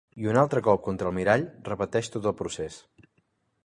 [0.21, 2.85] I un altre cop contra el mirall repeteix tot el procés.